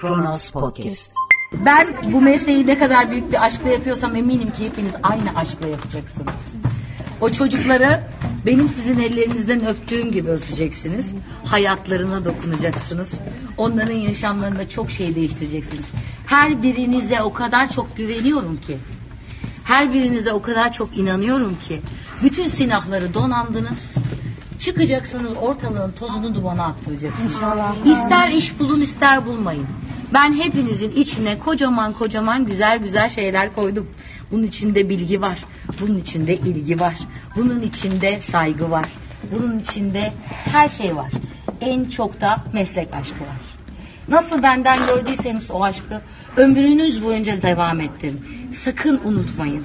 Kronos 0.00 0.50
Podcast. 0.50 1.12
Ben 1.52 1.88
bu 2.12 2.20
mesleği 2.20 2.66
ne 2.66 2.78
kadar 2.78 3.10
büyük 3.10 3.32
bir 3.32 3.44
aşkla 3.44 3.68
yapıyorsam 3.68 4.16
eminim 4.16 4.52
ki 4.52 4.64
hepiniz 4.64 4.92
aynı 5.02 5.36
aşkla 5.36 5.66
yapacaksınız. 5.68 6.52
O 7.20 7.30
çocukları 7.30 8.00
benim 8.46 8.68
sizin 8.68 8.98
ellerinizden 8.98 9.66
öptüğüm 9.66 10.12
gibi 10.12 10.30
öpeceksiniz. 10.30 11.14
Hayatlarına 11.44 12.24
dokunacaksınız. 12.24 13.20
Onların 13.56 13.94
yaşamlarında 13.94 14.68
çok 14.68 14.90
şey 14.90 15.14
değiştireceksiniz. 15.14 15.86
Her 16.26 16.62
birinize 16.62 17.22
o 17.22 17.32
kadar 17.32 17.70
çok 17.70 17.96
güveniyorum 17.96 18.60
ki. 18.60 18.78
Her 19.64 19.94
birinize 19.94 20.32
o 20.32 20.42
kadar 20.42 20.72
çok 20.72 20.96
inanıyorum 20.96 21.56
ki. 21.68 21.80
Bütün 22.22 22.48
silahları 22.48 23.14
donandınız. 23.14 23.94
Çıkacaksınız 24.58 25.32
ortalığın 25.40 25.92
tozunu 25.92 26.34
dumana 26.34 26.64
attıracaksınız. 26.64 27.40
İster 27.84 28.28
iş 28.28 28.60
bulun 28.60 28.80
ister 28.80 29.26
bulmayın. 29.26 29.66
Ben 30.14 30.32
hepinizin 30.32 30.90
içine 30.90 31.38
kocaman 31.38 31.92
kocaman 31.92 32.46
güzel 32.46 32.78
güzel 32.78 33.08
şeyler 33.08 33.54
koydum. 33.54 33.86
Bunun 34.30 34.42
içinde 34.42 34.88
bilgi 34.88 35.20
var. 35.20 35.38
Bunun 35.80 35.96
içinde 35.98 36.36
ilgi 36.36 36.80
var. 36.80 36.94
Bunun 37.36 37.62
içinde 37.62 38.20
saygı 38.20 38.70
var. 38.70 38.86
Bunun 39.32 39.58
içinde 39.58 40.12
her 40.28 40.68
şey 40.68 40.96
var. 40.96 41.10
En 41.60 41.84
çok 41.84 42.20
da 42.20 42.44
meslek 42.52 42.94
aşkı 42.94 43.20
var. 43.20 43.40
Nasıl 44.08 44.42
benden 44.42 44.78
gördüyseniz 44.86 45.50
o 45.50 45.64
aşkı 45.64 46.00
ömrünüz 46.36 47.04
boyunca 47.04 47.42
devam 47.42 47.80
ettirin. 47.80 48.24
Sakın 48.52 49.00
unutmayın. 49.04 49.64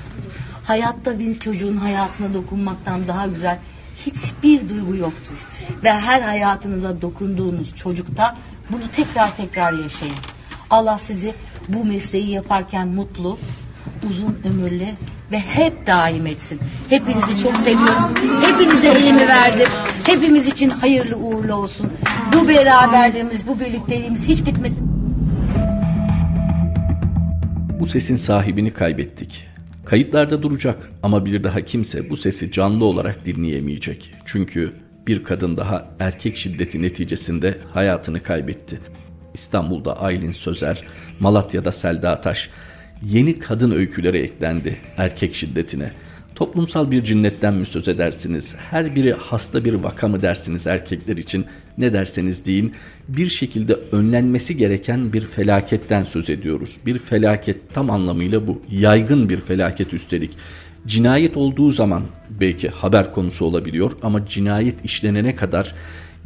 Hayatta 0.63 1.19
bir 1.19 1.35
çocuğun 1.35 1.77
hayatına 1.77 2.33
dokunmaktan 2.33 3.07
daha 3.07 3.27
güzel 3.27 3.59
hiçbir 4.05 4.69
duygu 4.69 4.95
yoktur. 4.95 5.47
Ve 5.83 5.91
her 5.91 6.21
hayatınıza 6.21 7.01
dokunduğunuz 7.01 7.75
çocukta 7.75 8.37
bunu 8.69 8.83
tekrar 8.95 9.37
tekrar 9.37 9.73
yaşayın. 9.73 10.15
Allah 10.69 10.97
sizi 10.97 11.33
bu 11.69 11.85
mesleği 11.85 12.29
yaparken 12.29 12.87
mutlu, 12.87 13.37
uzun 14.09 14.37
ömürlü 14.45 14.87
ve 15.31 15.39
hep 15.39 15.87
daim 15.87 16.27
etsin. 16.27 16.59
Hepinizi 16.89 17.43
çok 17.43 17.57
seviyorum. 17.57 18.13
Hepinize 18.41 18.89
elimi 18.89 19.27
verdim. 19.27 19.67
Hepimiz 20.05 20.47
için 20.47 20.69
hayırlı 20.69 21.15
uğurlu 21.15 21.53
olsun. 21.53 21.91
Bu 22.33 22.47
beraberliğimiz, 22.47 23.47
bu 23.47 23.59
birlikteliğimiz 23.59 24.27
hiç 24.27 24.45
bitmesin. 24.45 24.89
Bu 27.79 27.85
sesin 27.85 28.15
sahibini 28.15 28.73
kaybettik. 28.73 29.47
Kayıtlarda 29.85 30.43
duracak 30.43 30.91
ama 31.03 31.25
bir 31.25 31.43
daha 31.43 31.61
kimse 31.61 32.09
bu 32.09 32.17
sesi 32.17 32.51
canlı 32.51 32.85
olarak 32.85 33.25
dinleyemeyecek. 33.25 34.11
Çünkü 34.25 34.73
bir 35.07 35.23
kadın 35.23 35.57
daha 35.57 35.87
erkek 35.99 36.37
şiddeti 36.37 36.81
neticesinde 36.81 37.57
hayatını 37.73 38.23
kaybetti. 38.23 38.79
İstanbul'da 39.35 39.99
Aylin 40.01 40.31
Sözer, 40.31 40.83
Malatya'da 41.19 41.71
Selda 41.71 42.21
Taş. 42.21 42.49
Yeni 43.03 43.39
kadın 43.39 43.71
öyküleri 43.71 44.17
eklendi 44.17 44.77
erkek 44.97 45.35
şiddetine. 45.35 45.91
Toplumsal 46.35 46.91
bir 46.91 47.03
cinnetten 47.03 47.53
mi 47.53 47.65
söz 47.65 47.87
edersiniz? 47.87 48.55
Her 48.71 48.95
biri 48.95 49.13
hasta 49.13 49.65
bir 49.65 49.73
vaka 49.73 50.07
mı 50.07 50.21
dersiniz 50.21 50.67
erkekler 50.67 51.17
için? 51.17 51.45
Ne 51.77 51.93
derseniz 51.93 52.45
deyin 52.45 52.73
bir 53.07 53.29
şekilde 53.29 53.73
önlenmesi 53.91 54.57
gereken 54.57 55.13
bir 55.13 55.21
felaketten 55.21 56.03
söz 56.03 56.29
ediyoruz. 56.29 56.77
Bir 56.85 56.97
felaket 56.97 57.73
tam 57.73 57.89
anlamıyla 57.89 58.47
bu. 58.47 58.61
Yaygın 58.71 59.29
bir 59.29 59.39
felaket 59.39 59.93
üstelik. 59.93 60.37
Cinayet 60.87 61.37
olduğu 61.37 61.71
zaman 61.71 62.03
belki 62.29 62.69
haber 62.69 63.11
konusu 63.11 63.45
olabiliyor 63.45 63.91
ama 64.01 64.25
cinayet 64.25 64.85
işlenene 64.85 65.35
kadar 65.35 65.75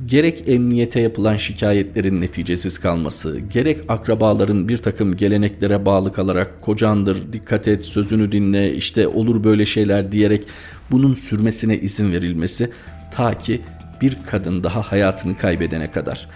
gerek 0.06 0.44
emniyete 0.48 1.00
yapılan 1.00 1.36
şikayetlerin 1.36 2.22
neticesiz 2.22 2.78
kalması, 2.78 3.40
gerek 3.40 3.80
akrabaların 3.88 4.70
bir 4.70 4.78
takım 4.78 5.18
geleneklere 5.18 5.86
bağlı 5.86 6.14
kalarak 6.14 6.62
kocandır, 6.62 7.34
dikkat 7.34 7.68
et, 7.68 7.86
sözünü 7.86 8.32
dinle, 8.32 8.74
işte 8.74 9.08
olur 9.08 9.44
böyle 9.44 9.66
şeyler 9.66 10.12
diyerek 10.12 10.46
bunun 10.92 11.14
sürmesine 11.14 11.80
izin 11.80 12.12
verilmesi 12.12 12.70
ta 13.12 13.40
ki 13.40 13.62
bir 14.02 14.18
kadın 14.28 14.64
daha 14.64 14.82
hayatını 14.82 15.38
kaybedene 15.38 15.92
kadar. 15.92 16.30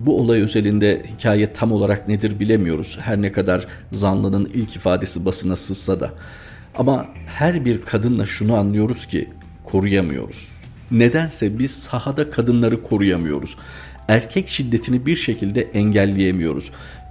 Bu 0.00 0.20
olay 0.20 0.42
özelinde 0.42 1.06
hikaye 1.16 1.52
tam 1.52 1.72
olarak 1.72 2.08
nedir 2.08 2.40
bilemiyoruz. 2.40 2.98
Her 3.00 3.22
ne 3.22 3.32
kadar 3.32 3.66
zanlının 3.92 4.50
ilk 4.54 4.76
ifadesi 4.76 5.24
basına 5.24 5.56
sızsa 5.56 6.00
da. 6.00 6.12
Ama 6.74 7.06
her 7.26 7.64
bir 7.64 7.82
kadınla 7.82 8.26
şunu 8.26 8.56
anlıyoruz 8.56 9.06
ki 9.06 9.28
koruyamıyoruz. 9.64 10.56
Nedense 10.90 11.58
biz 11.58 11.70
sahada 11.70 12.30
kadınları 12.30 12.82
koruyamıyoruz. 12.82 13.56
Erkek 14.08 14.48
şiddetini 14.48 15.06
bir 15.06 15.16
şekilde 15.16 15.62
engelleyemiyoruz. 15.62 16.70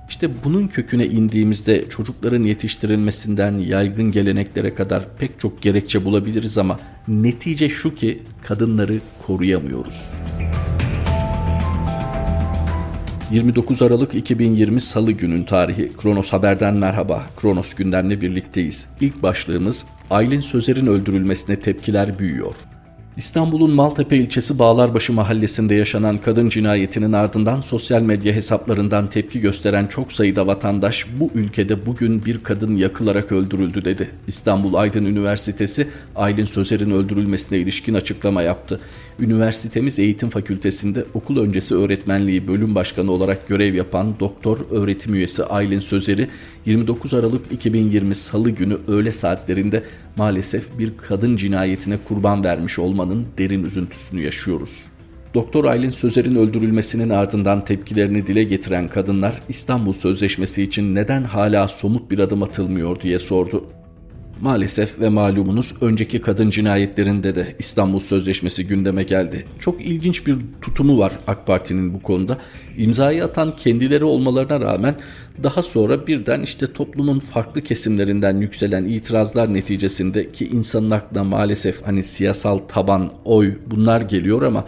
İşte 0.10 0.30
bunun 0.44 0.68
köküne 0.68 1.06
indiğimizde 1.06 1.90
çocukların 1.90 2.44
yetiştirilmesinden 2.44 3.58
yaygın 3.58 4.12
geleneklere 4.12 4.74
kadar 4.74 5.04
pek 5.20 5.40
çok 5.40 5.62
gerekçe 5.62 6.06
bulabiliriz 6.06 6.58
ama 6.58 6.80
netice 7.08 7.70
şu 7.70 7.96
ki 7.96 8.24
kadınları 8.44 9.00
koruyamıyoruz. 9.28 10.12
29 13.32 13.82
Aralık 13.82 14.16
2020 14.16 14.82
Salı 14.82 15.12
günün 15.12 15.44
tarihi 15.44 15.92
Kronos 16.02 16.34
Haber'den 16.34 16.76
merhaba. 16.76 17.24
Kronos 17.42 17.74
gündemle 17.74 18.22
birlikteyiz. 18.22 18.88
İlk 19.02 19.24
başlığımız 19.24 19.86
Aylin 20.10 20.40
Sözer'in 20.40 20.88
öldürülmesine 20.88 21.60
tepkiler 21.60 22.20
büyüyor. 22.20 22.56
İstanbul'un 23.18 23.72
Maltepe 23.72 24.18
ilçesi 24.18 24.60
Bağlarbaşı 24.60 25.14
mahallesinde 25.14 25.76
yaşanan 25.76 26.18
kadın 26.18 26.50
cinayetinin 26.50 27.14
ardından 27.14 27.62
sosyal 27.62 28.02
medya 28.02 28.34
hesaplarından 28.34 29.10
tepki 29.10 29.40
gösteren 29.40 29.88
çok 29.88 30.12
sayıda 30.12 30.48
vatandaş 30.48 31.08
bu 31.20 31.32
ülkede 31.36 31.86
bugün 31.86 32.26
bir 32.26 32.44
kadın 32.44 32.76
yakılarak 32.76 33.32
öldürüldü 33.32 33.86
dedi. 33.86 34.10
İstanbul 34.28 34.74
Aydın 34.74 35.06
Üniversitesi 35.06 35.88
Aylin 36.16 36.46
Sözer'in 36.46 36.92
öldürülmesine 36.92 37.58
ilişkin 37.58 37.94
açıklama 37.94 38.42
yaptı. 38.42 38.80
Üniversitemiz 39.20 40.00
Eğitim 40.00 40.30
Fakültesinde 40.30 41.06
okul 41.14 41.38
öncesi 41.38 41.76
öğretmenliği 41.76 42.48
bölüm 42.48 42.76
başkanı 42.76 43.12
olarak 43.12 43.48
görev 43.48 43.74
yapan 43.74 44.20
doktor 44.20 44.60
öğretim 44.72 45.14
üyesi 45.14 45.44
Aylin 45.44 45.80
Sözer'i 45.80 46.28
29 46.66 47.14
Aralık 47.14 47.52
2020 47.52 48.16
Salı 48.16 48.50
günü 48.50 48.78
öğle 48.88 49.12
saatlerinde 49.12 49.84
maalesef 50.18 50.80
bir 50.80 50.98
kadın 50.98 51.38
cinayetine 51.38 51.98
kurban 52.08 52.44
vermiş 52.44 52.80
olmanın 52.80 53.26
derin 53.38 53.66
üzüntüsünü 53.66 54.22
yaşıyoruz. 54.22 54.86
Doktor 55.34 55.66
Aylin 55.66 55.90
Sözer'in 55.90 56.36
öldürülmesinin 56.36 57.10
ardından 57.10 57.66
tepkilerini 57.66 58.28
dile 58.28 58.44
getiren 58.44 58.88
kadınlar 58.88 59.42
İstanbul 59.50 59.94
Sözleşmesi 59.94 60.64
için 60.64 60.96
neden 60.96 61.24
hala 61.24 61.68
somut 61.68 62.12
bir 62.12 62.20
adım 62.20 62.44
atılmıyor 62.44 63.02
diye 63.02 63.20
sordu. 63.20 63.64
Maalesef 64.42 65.00
ve 65.00 65.10
malumunuz 65.10 65.74
önceki 65.82 66.22
kadın 66.22 66.50
cinayetlerinde 66.50 67.36
de 67.36 67.56
İstanbul 67.60 68.00
Sözleşmesi 68.00 68.68
gündeme 68.68 69.04
geldi. 69.04 69.46
Çok 69.60 69.86
ilginç 69.86 70.28
bir 70.28 70.36
tutumu 70.62 71.00
var 71.00 71.12
AK 71.28 71.48
Parti'nin 71.48 71.94
bu 71.94 72.02
konuda. 72.02 72.38
İmzayı 72.78 73.26
atan 73.26 73.56
kendileri 73.56 74.04
olmalarına 74.04 74.60
rağmen 74.60 74.96
daha 75.44 75.64
sonra 75.64 76.08
birden 76.08 76.42
işte 76.42 76.74
toplumun 76.74 77.20
farklı 77.20 77.62
kesimlerinden 77.62 78.38
yükselen 78.38 78.86
itirazlar 78.86 79.54
neticesinde 79.54 80.32
ki 80.32 80.48
insanın 80.48 80.92
aklına 80.92 81.24
maalesef 81.24 81.86
hani 81.86 82.04
siyasal 82.04 82.58
taban, 82.58 83.12
oy 83.26 83.54
bunlar 83.68 84.02
geliyor 84.02 84.42
ama 84.42 84.66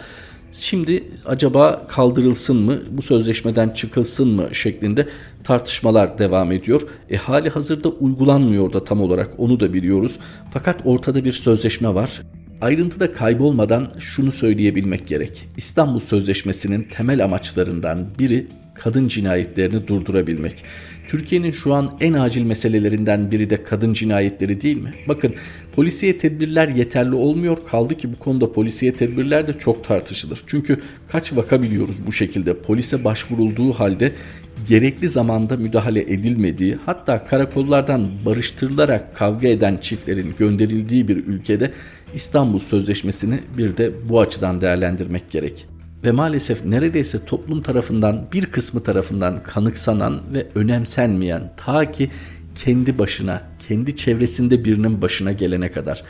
Şimdi 0.60 1.04
acaba 1.26 1.88
kaldırılsın 1.88 2.58
mı, 2.58 2.80
bu 2.92 3.02
sözleşmeden 3.02 3.70
çıkılsın 3.70 4.28
mı 4.28 4.50
şeklinde 4.56 5.08
tartışmalar 5.44 6.18
devam 6.18 6.52
ediyor. 6.52 6.82
E 7.10 7.18
hali 7.18 7.50
hazırda 7.50 7.90
uygulanmıyor 7.90 8.74
da 8.74 8.84
tam 8.84 9.02
olarak 9.02 9.30
onu 9.38 9.60
da 9.60 9.74
biliyoruz. 9.74 10.20
Fakat 10.52 10.82
ortada 10.86 11.26
bir 11.26 11.32
sözleşme 11.32 11.96
var. 11.96 12.22
Ayrıntıda 12.62 13.12
kaybolmadan 13.12 13.88
şunu 14.00 14.32
söyleyebilmek 14.32 15.08
gerek. 15.08 15.50
İstanbul 15.58 16.00
Sözleşmesi'nin 16.00 16.88
temel 16.92 17.24
amaçlarından 17.24 18.08
biri 18.20 18.48
kadın 18.80 19.08
cinayetlerini 19.08 19.88
durdurabilmek. 19.88 20.64
Türkiye'nin 21.08 21.52
şu 21.52 21.74
an 21.74 21.98
en 22.02 22.14
acil 22.14 22.44
meselelerinden 22.44 23.32
biri 23.32 23.50
de 23.50 23.64
kadın 23.64 23.94
cinayetleri 23.94 24.62
değil 24.62 24.78
mi? 24.78 24.94
Bakın 25.08 25.34
polisiye 25.76 26.18
tedbirler 26.18 26.68
yeterli 26.68 27.16
olmuyor. 27.16 27.58
Kaldı 27.68 27.98
ki 27.98 28.14
bu 28.14 28.20
konuda 28.20 28.52
polisiye 28.52 28.94
tedbirler 28.94 29.48
de 29.48 29.54
çok 29.54 29.84
tartışılır. 29.84 30.44
Çünkü 30.48 30.80
kaç 31.08 31.34
vaka 31.34 31.62
biliyoruz 31.62 31.96
bu 32.08 32.12
şekilde 32.12 32.54
polise 32.54 33.04
başvurulduğu 33.04 33.74
halde 33.74 34.12
gerekli 34.70 35.10
zamanda 35.10 35.58
müdahale 35.58 36.02
edilmediği 36.02 36.78
hatta 36.86 37.26
karakollardan 37.26 38.10
barıştırılarak 38.26 39.16
kavga 39.16 39.48
eden 39.48 39.78
çiftlerin 39.78 40.36
gönderildiği 40.38 41.08
bir 41.08 41.18
ülkede 41.18 41.72
İstanbul 42.14 42.60
Sözleşmesi'ni 42.60 43.40
bir 43.58 43.78
de 43.78 44.10
bu 44.10 44.20
açıdan 44.20 44.62
değerlendirmek 44.62 45.32
gerek 45.32 45.77
ve 46.06 46.12
maalesef 46.12 46.66
neredeyse 46.66 47.26
toplum 47.26 47.62
tarafından 47.62 48.28
bir 48.34 48.46
kısmı 48.46 48.84
tarafından 48.84 49.44
kanıksanan 49.44 50.22
ve 50.34 50.48
önemsenmeyen 50.56 51.52
ta 51.58 51.92
ki 51.92 52.12
kendi 52.56 53.00
başına, 53.00 53.42
kendi 53.68 53.96
çevresinde 53.96 54.66
birinin 54.66 55.02
başına 55.02 55.32
gelene 55.32 55.72
kadar 55.72 56.04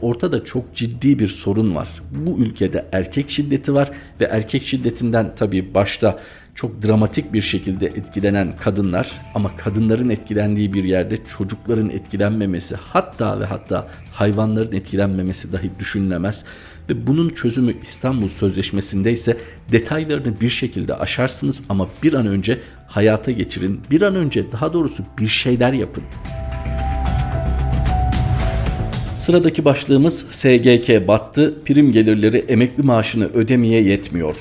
ortada 0.00 0.44
çok 0.44 0.74
ciddi 0.74 1.18
bir 1.18 1.28
sorun 1.28 1.74
var. 1.74 1.88
Bu 2.10 2.38
ülkede 2.38 2.86
erkek 2.92 3.30
şiddeti 3.30 3.74
var 3.74 3.90
ve 4.20 4.24
erkek 4.24 4.66
şiddetinden 4.66 5.34
tabii 5.36 5.74
başta 5.74 6.18
çok 6.54 6.82
dramatik 6.82 7.32
bir 7.32 7.42
şekilde 7.42 7.86
etkilenen 7.86 8.56
kadınlar 8.56 9.12
ama 9.34 9.56
kadınların 9.56 10.08
etkilendiği 10.08 10.72
bir 10.72 10.84
yerde 10.84 11.16
çocukların 11.38 11.90
etkilenmemesi 11.90 12.76
hatta 12.76 13.40
ve 13.40 13.44
hatta 13.44 13.88
hayvanların 14.12 14.72
etkilenmemesi 14.72 15.52
dahi 15.52 15.70
düşünülemez. 15.78 16.44
Ve 16.90 17.06
bunun 17.06 17.28
çözümü 17.28 17.74
İstanbul 17.82 18.28
Sözleşmesi'nde 18.28 19.12
ise 19.12 19.36
detaylarını 19.72 20.40
bir 20.40 20.50
şekilde 20.50 20.94
aşarsınız 20.94 21.62
ama 21.68 21.88
bir 22.02 22.14
an 22.14 22.26
önce 22.26 22.58
hayata 22.86 23.30
geçirin. 23.30 23.80
Bir 23.90 24.02
an 24.02 24.14
önce 24.14 24.52
daha 24.52 24.72
doğrusu 24.72 25.04
bir 25.18 25.28
şeyler 25.28 25.72
yapın. 25.72 26.04
Sıradaki 29.14 29.64
başlığımız 29.64 30.26
SGK 30.30 31.08
battı, 31.08 31.54
prim 31.64 31.92
gelirleri 31.92 32.38
emekli 32.38 32.82
maaşını 32.82 33.26
ödemeye 33.26 33.82
yetmiyor. 33.82 34.36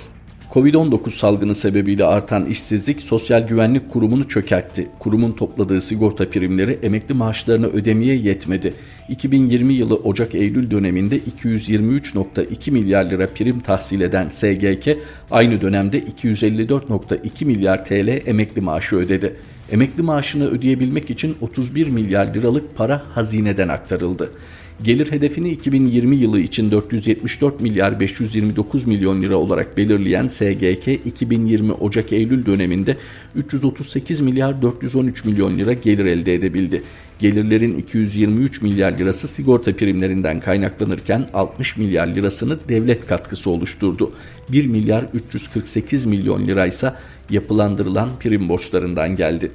Covid-19 0.53 1.11
salgını 1.11 1.55
sebebiyle 1.55 2.05
artan 2.05 2.45
işsizlik 2.45 3.01
Sosyal 3.01 3.47
Güvenlik 3.47 3.91
Kurumu'nu 3.91 4.27
çökertti. 4.27 4.89
Kurumun 5.00 5.31
topladığı 5.31 5.81
sigorta 5.81 6.29
primleri 6.29 6.79
emekli 6.83 7.13
maaşlarını 7.13 7.67
ödemeye 7.67 8.15
yetmedi. 8.15 8.73
2020 9.09 9.73
yılı 9.73 9.95
Ocak-Eylül 9.95 10.71
döneminde 10.71 11.19
223.2 11.19 12.71
milyar 12.71 13.05
lira 13.05 13.27
prim 13.27 13.59
tahsil 13.59 14.01
eden 14.01 14.29
SGK 14.29 14.97
aynı 15.31 15.61
dönemde 15.61 16.00
254.2 16.00 17.45
milyar 17.45 17.85
TL 17.85 18.27
emekli 18.27 18.61
maaşı 18.61 18.95
ödedi. 18.95 19.35
Emekli 19.71 20.03
maaşını 20.03 20.49
ödeyebilmek 20.49 21.09
için 21.09 21.35
31 21.41 21.88
milyar 21.88 22.33
liralık 22.33 22.75
para 22.75 23.03
hazineden 23.09 23.67
aktarıldı. 23.67 24.31
Gelir 24.81 25.11
hedefini 25.11 25.51
2020 25.51 26.15
yılı 26.15 26.39
için 26.39 26.71
474 26.71 27.61
milyar 27.61 27.99
529 27.99 28.87
milyon 28.87 29.21
lira 29.21 29.35
olarak 29.35 29.77
belirleyen 29.77 30.27
SGK 30.27 30.87
2020 31.05 31.71
Ocak-Eylül 31.71 32.45
döneminde 32.45 32.97
338 33.35 34.21
milyar 34.21 34.61
413 34.61 35.25
milyon 35.25 35.57
lira 35.57 35.73
gelir 35.73 36.05
elde 36.05 36.33
edebildi. 36.33 36.83
Gelirlerin 37.19 37.77
223 37.77 38.61
milyar 38.61 38.97
lirası 38.97 39.27
sigorta 39.27 39.75
primlerinden 39.75 40.39
kaynaklanırken 40.39 41.29
60 41.33 41.77
milyar 41.77 42.07
lirasını 42.07 42.59
devlet 42.69 43.07
katkısı 43.07 43.49
oluşturdu. 43.49 44.11
1 44.49 44.67
milyar 44.67 45.05
348 45.13 46.05
milyon 46.05 46.47
liraysa 46.47 46.99
yapılandırılan 47.29 48.09
prim 48.19 48.49
borçlarından 48.49 49.15
geldi. 49.15 49.51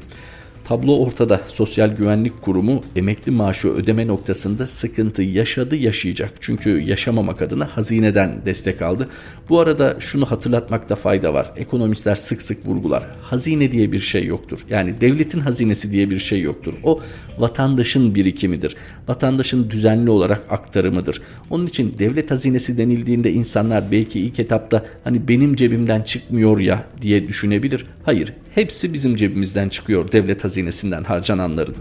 Tablo 0.69 0.99
ortada. 0.99 1.41
Sosyal 1.49 1.97
Güvenlik 1.97 2.43
Kurumu 2.43 2.83
emekli 2.97 3.33
maaşı 3.33 3.69
ödeme 3.69 4.07
noktasında 4.07 4.67
sıkıntı 4.67 5.23
yaşadı, 5.23 5.77
yaşayacak. 5.77 6.33
Çünkü 6.41 6.81
yaşamamak 6.81 7.43
adına 7.43 7.77
hazineden 7.77 8.47
destek 8.47 8.83
aldı. 8.83 9.09
Bu 9.49 9.61
arada 9.61 9.97
şunu 9.99 10.31
hatırlatmakta 10.31 10.97
fayda 10.97 11.35
var. 11.35 11.53
Ekonomistler 11.57 12.15
sık 12.15 12.43
sık 12.43 12.67
vurgular. 12.67 13.07
Hazine 13.23 13.73
diye 13.73 13.93
bir 13.93 14.01
şey 14.01 14.25
yoktur. 14.25 14.59
Yani 14.71 15.01
devletin 15.01 15.41
hazinesi 15.41 15.93
diye 15.93 16.11
bir 16.11 16.19
şey 16.19 16.41
yoktur. 16.41 16.75
O 16.83 17.01
vatandaşın 17.39 18.15
birikimidir. 18.15 18.77
Vatandaşın 19.09 19.71
düzenli 19.71 20.11
olarak 20.11 20.45
aktarımıdır. 20.51 21.23
Onun 21.51 21.67
için 21.67 21.95
devlet 21.99 22.31
hazinesi 22.31 22.79
denildiğinde 22.79 23.33
insanlar 23.33 23.91
belki 23.93 24.21
ilk 24.21 24.41
etapta 24.41 24.85
hani 25.05 25.29
benim 25.29 25.57
cebimden 25.57 26.03
çıkmıyor 26.03 26.61
ya 26.61 26.85
diye 27.03 27.29
düşünebilir. 27.29 27.87
Hayır, 28.05 28.33
hepsi 28.55 28.93
bizim 28.93 29.17
cebimizden 29.17 29.69
çıkıyor 29.69 30.13
devlet 30.13 30.45
hazinesinden 30.59 31.05
harcananların. 31.05 31.75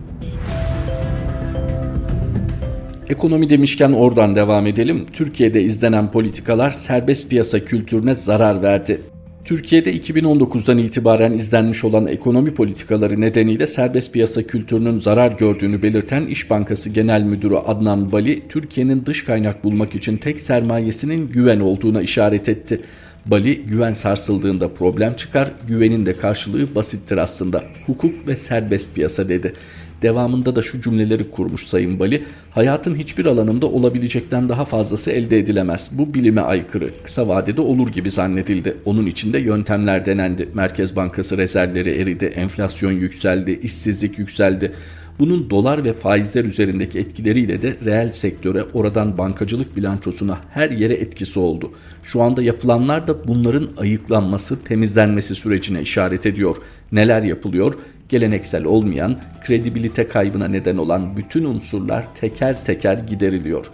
Ekonomi 3.09 3.50
demişken 3.50 3.91
oradan 3.91 4.35
devam 4.35 4.68
edelim. 4.68 5.06
Türkiye'de 5.13 5.63
izlenen 5.63 6.12
politikalar 6.12 6.71
serbest 6.71 7.29
piyasa 7.29 7.65
kültürüne 7.65 8.15
zarar 8.15 8.62
verdi. 8.62 9.01
Türkiye'de 9.45 9.97
2019'dan 9.97 10.77
itibaren 10.77 11.33
izlenmiş 11.33 11.83
olan 11.83 12.07
ekonomi 12.07 12.53
politikaları 12.53 13.21
nedeniyle 13.21 13.68
serbest 13.68 14.13
piyasa 14.13 14.44
kültürünün 14.44 15.00
zarar 15.00 15.31
gördüğünü 15.31 15.83
belirten 15.83 16.25
İş 16.25 16.50
Bankası 16.50 16.89
Genel 16.89 17.23
Müdürü 17.23 17.56
Adnan 17.56 18.12
Bali, 18.12 18.47
Türkiye'nin 18.50 19.06
dış 19.06 19.25
kaynak 19.25 19.63
bulmak 19.63 19.95
için 19.95 20.18
tek 20.18 20.39
sermayesinin 20.41 21.27
güven 21.27 21.59
olduğuna 21.59 22.01
işaret 22.01 22.50
etti. 22.50 22.81
Bali 23.27 23.62
güven 23.62 23.94
sarsıldığında 23.94 24.74
problem 24.74 25.15
çıkar, 25.15 25.51
güvenin 25.68 26.06
de 26.06 26.18
karşılığı 26.18 26.75
basittir 26.75 27.18
aslında. 27.18 27.63
Hukuk 27.85 28.27
ve 28.27 28.35
serbest 28.35 28.95
piyasa 28.95 29.29
dedi. 29.29 29.53
Devamında 30.01 30.56
da 30.56 30.62
şu 30.62 30.81
cümleleri 30.81 31.31
kurmuş 31.31 31.65
Sayın 31.65 32.00
Bali. 32.00 32.24
Hayatın 32.51 32.95
hiçbir 32.95 33.25
alanında 33.25 33.68
olabilecekten 33.68 34.50
daha 34.50 34.65
fazlası 34.65 35.12
elde 35.12 35.38
edilemez. 35.38 35.91
Bu 35.94 36.13
bilime 36.13 36.41
aykırı. 36.41 36.89
Kısa 37.03 37.27
vadede 37.27 37.62
olur 37.62 37.88
gibi 37.88 38.12
zannedildi. 38.12 38.77
Onun 38.85 39.06
içinde 39.06 39.39
yöntemler 39.39 40.06
denendi. 40.06 40.50
Merkez 40.53 40.95
Bankası 40.95 41.38
rezervleri 41.38 42.01
eridi, 42.01 42.25
enflasyon 42.25 42.91
yükseldi, 42.91 43.59
işsizlik 43.63 44.19
yükseldi. 44.19 44.73
Bunun 45.19 45.49
dolar 45.49 45.85
ve 45.85 45.93
faizler 45.93 46.45
üzerindeki 46.45 46.99
etkileriyle 46.99 47.61
de 47.61 47.77
reel 47.85 48.11
sektöre, 48.11 48.63
oradan 48.73 49.17
bankacılık 49.17 49.75
bilançosuna 49.75 50.39
her 50.53 50.69
yere 50.69 50.93
etkisi 50.93 51.39
oldu. 51.39 51.71
Şu 52.03 52.21
anda 52.21 52.43
yapılanlar 52.43 53.07
da 53.07 53.27
bunların 53.27 53.69
ayıklanması, 53.77 54.63
temizlenmesi 54.63 55.35
sürecine 55.35 55.81
işaret 55.81 56.25
ediyor. 56.25 56.55
Neler 56.91 57.23
yapılıyor? 57.23 57.73
Geleneksel 58.09 58.63
olmayan, 58.65 59.17
kredibilite 59.45 60.07
kaybına 60.07 60.47
neden 60.47 60.77
olan 60.77 61.17
bütün 61.17 61.45
unsurlar 61.45 62.15
teker 62.15 62.65
teker 62.65 62.97
gideriliyor. 62.97 63.65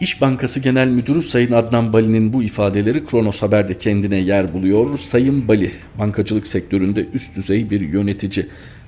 İş 0.00 0.20
Bankası 0.20 0.60
Genel 0.60 0.88
Müdürü 0.88 1.22
Sayın 1.22 1.52
Adnan 1.52 1.92
Bali'nin 1.92 2.32
bu 2.32 2.42
ifadeleri 2.42 3.06
Kronos 3.06 3.42
Haber'de 3.42 3.78
kendine 3.78 4.16
yer 4.16 4.52
buluyor. 4.52 4.98
Sayın 4.98 5.48
Bali, 5.48 5.70
bankacılık 5.98 6.46
sektöründe 6.46 7.06
üst 7.14 7.36
düzey 7.36 7.70
bir 7.70 7.80
yönetici 7.80 8.46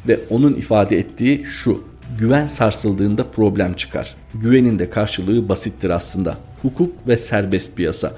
ve 0.09 0.19
onun 0.31 0.55
ifade 0.55 0.99
ettiği 0.99 1.45
şu 1.45 1.85
güven 2.19 2.47
sarsıldığında 2.47 3.31
problem 3.31 3.75
çıkar. 3.75 4.15
Güvenin 4.35 4.79
de 4.79 4.91
karşılığı 4.91 5.49
basittir 5.49 5.91
aslında. 5.91 6.37
Hukuk 6.63 7.09
ve 7.09 7.17
serbest 7.17 7.77
piyasa. 7.77 8.13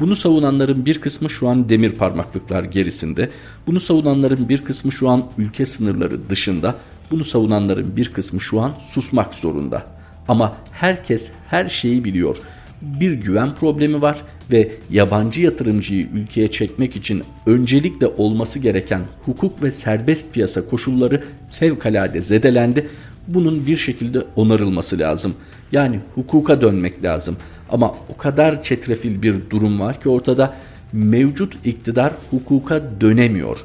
Bunu 0.00 0.16
savunanların 0.16 0.86
bir 0.86 1.00
kısmı 1.00 1.30
şu 1.30 1.48
an 1.48 1.68
demir 1.68 1.92
parmaklıklar 1.92 2.64
gerisinde. 2.64 3.30
Bunu 3.66 3.80
savunanların 3.80 4.48
bir 4.48 4.64
kısmı 4.64 4.92
şu 4.92 5.08
an 5.08 5.24
ülke 5.38 5.66
sınırları 5.66 6.30
dışında. 6.30 6.76
Bunu 7.10 7.24
savunanların 7.24 7.96
bir 7.96 8.12
kısmı 8.12 8.40
şu 8.40 8.60
an 8.60 8.72
susmak 8.80 9.34
zorunda. 9.34 9.86
Ama 10.28 10.56
herkes 10.72 11.32
her 11.48 11.68
şeyi 11.68 12.04
biliyor. 12.04 12.36
Bir 12.82 13.12
güven 13.12 13.54
problemi 13.54 14.02
var 14.02 14.22
ve 14.52 14.72
yabancı 14.90 15.40
yatırımcıyı 15.40 16.08
ülkeye 16.14 16.50
çekmek 16.50 16.96
için 16.96 17.22
öncelikle 17.46 18.06
olması 18.06 18.58
gereken 18.58 19.00
hukuk 19.24 19.62
ve 19.62 19.70
serbest 19.70 20.34
piyasa 20.34 20.68
koşulları 20.68 21.24
fevkalade 21.50 22.20
zedelendi 22.20 22.88
bunun 23.28 23.66
bir 23.66 23.76
şekilde 23.76 24.22
onarılması 24.36 24.98
lazım. 24.98 25.34
Yani 25.72 26.00
hukuka 26.14 26.60
dönmek 26.60 27.04
lazım. 27.04 27.36
Ama 27.70 27.94
o 28.08 28.16
kadar 28.16 28.62
çetrefil 28.62 29.22
bir 29.22 29.50
durum 29.50 29.80
var 29.80 30.00
ki 30.00 30.08
ortada 30.08 30.54
mevcut 30.92 31.54
iktidar 31.64 32.12
hukuka 32.30 32.82
dönemiyor. 33.00 33.58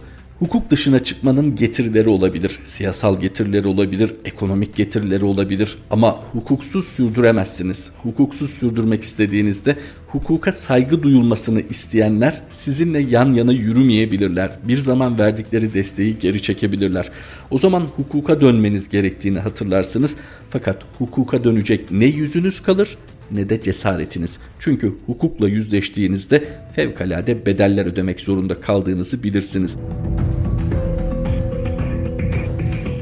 Hukuk 0.45 0.69
dışına 0.69 0.99
çıkmanın 0.99 1.55
getirileri 1.55 2.09
olabilir, 2.09 2.59
siyasal 2.63 3.21
getirileri 3.21 3.67
olabilir, 3.67 4.13
ekonomik 4.25 4.75
getirileri 4.75 5.25
olabilir 5.25 5.77
ama 5.91 6.19
hukuksuz 6.31 6.85
sürdüremezsiniz. 6.85 7.91
Hukuksuz 8.03 8.51
sürdürmek 8.51 9.03
istediğinizde 9.03 9.75
hukuka 10.07 10.51
saygı 10.51 11.03
duyulmasını 11.03 11.61
isteyenler 11.69 12.41
sizinle 12.49 12.99
yan 12.99 13.33
yana 13.33 13.51
yürümeyebilirler. 13.51 14.51
Bir 14.67 14.77
zaman 14.77 15.19
verdikleri 15.19 15.73
desteği 15.73 16.19
geri 16.19 16.41
çekebilirler. 16.41 17.11
O 17.51 17.57
zaman 17.57 17.81
hukuka 17.81 18.41
dönmeniz 18.41 18.89
gerektiğini 18.89 19.39
hatırlarsınız. 19.39 20.15
Fakat 20.49 20.83
hukuka 20.97 21.43
dönecek 21.43 21.91
ne 21.91 22.05
yüzünüz 22.05 22.61
kalır 22.61 22.97
ne 23.31 23.49
de 23.49 23.61
cesaretiniz. 23.61 24.39
Çünkü 24.59 24.93
hukukla 25.05 25.47
yüzleştiğinizde 25.47 26.43
fevkalade 26.75 27.45
bedeller 27.45 27.85
ödemek 27.85 28.19
zorunda 28.19 28.61
kaldığınızı 28.61 29.23
bilirsiniz. 29.23 29.77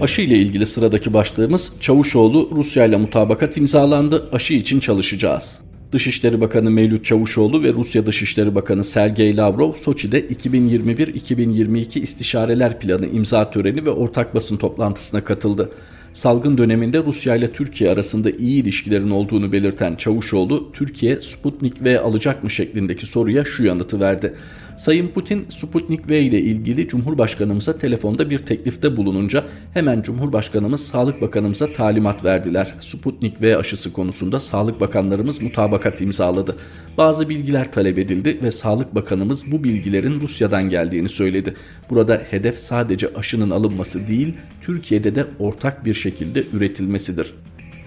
Aşı 0.04 0.22
ile 0.22 0.38
ilgili 0.38 0.66
sıradaki 0.66 1.14
başlığımız 1.14 1.74
Çavuşoğlu 1.80 2.50
Rusya 2.56 2.86
ile 2.86 2.98
mutabakat 2.98 3.58
imzalandı. 3.58 4.30
Aşı 4.32 4.54
için 4.54 4.80
çalışacağız. 4.80 5.62
Dışişleri 5.92 6.42
Bakanı 6.42 6.72
Mevlüt 6.72 7.06
Çavuşoğlu 7.06 7.64
ve 7.64 7.74
Rusya 7.74 8.06
Dışişleri 8.06 8.56
Bakanı 8.56 8.84
Sergey 8.84 9.38
Lavrov 9.38 9.74
Soçi'de 9.74 10.22
2021-2022 10.28 12.00
istişareler 12.00 12.80
planı 12.80 13.08
imza 13.08 13.52
töreni 13.52 13.86
ve 13.86 13.90
ortak 13.90 14.36
basın 14.36 14.58
toplantısına 14.58 15.24
katıldı. 15.24 15.72
Salgın 16.14 16.58
döneminde 16.58 17.04
Rusya 17.06 17.36
ile 17.36 17.48
Türkiye 17.48 17.90
arasında 17.90 18.32
iyi 18.32 18.64
ilişkilerin 18.64 19.10
olduğunu 19.10 19.52
belirten 19.52 19.96
Çavuşoğlu, 19.96 20.72
Türkiye 20.74 21.22
Sputnik 21.22 21.84
V 21.84 22.00
alacak 22.00 22.44
mı 22.44 22.50
şeklindeki 22.50 23.06
soruya 23.06 23.46
şu 23.46 23.64
yanıtı 23.64 24.00
verdi. 24.00 24.34
Sayın 24.78 25.08
Putin 25.08 25.46
Sputnik 25.50 26.10
V 26.10 26.22
ile 26.22 26.42
ilgili 26.42 26.88
Cumhurbaşkanımıza 26.88 27.78
telefonda 27.78 28.30
bir 28.30 28.38
teklifte 28.38 28.98
bulununca 28.98 29.44
hemen 29.74 30.02
Cumhurbaşkanımız 30.02 30.88
Sağlık 30.88 31.22
Bakanımıza 31.22 31.74
talimat 31.74 32.24
verdiler. 32.24 32.76
Sputnik 32.80 33.42
V 33.42 33.58
aşısı 33.58 33.94
konusunda 33.94 34.40
Sağlık 34.40 34.82
Bakanlarımız 34.82 35.42
mutabakat 35.42 36.02
imzaladı. 36.02 36.56
Bazı 36.98 37.30
bilgiler 37.30 37.72
talep 37.72 37.98
edildi 37.98 38.40
ve 38.44 38.52
Sağlık 38.52 38.96
Bakanımız 38.96 39.52
bu 39.52 39.64
bilgilerin 39.64 40.22
Rusya'dan 40.22 40.70
geldiğini 40.70 41.10
söyledi. 41.10 41.54
Burada 41.90 42.22
hedef 42.30 42.60
sadece 42.60 43.08
aşının 43.16 43.50
alınması 43.50 44.08
değil, 44.08 44.34
Türkiye'de 44.62 45.16
de 45.16 45.26
ortak 45.40 45.86
bir 45.86 45.94
şekilde 45.94 46.44
üretilmesidir. 46.54 47.34